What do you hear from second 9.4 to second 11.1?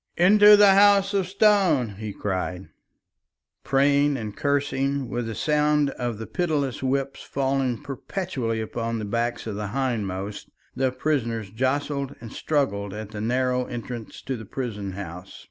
of the hindmost, the